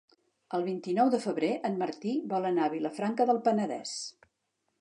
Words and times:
El 0.57 0.63
vint-i-nou 0.69 1.11
de 1.15 1.19
febrer 1.25 1.51
en 1.69 1.77
Martí 1.83 2.13
vol 2.33 2.49
anar 2.53 2.67
a 2.69 2.73
Vilafranca 2.77 3.29
del 3.33 3.43
Penedès. 3.49 3.97